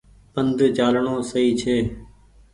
پند 0.33 0.59
چآلڻو 0.77 1.15
سئي 1.31 1.49
ڇي۔ 1.59 1.77